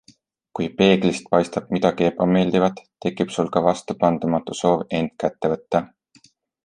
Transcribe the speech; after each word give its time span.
Kui 0.59 0.69
peeglist 0.77 1.27
paistab 1.33 1.67
midagi 1.75 2.07
ebameeldivat, 2.07 2.81
tekib 3.07 3.35
sul 3.35 3.51
ka 3.57 3.63
vastupandamatu 3.67 4.57
soov 4.63 4.83
end 5.01 5.15
kätte 5.25 5.53
võtta. 5.53 5.85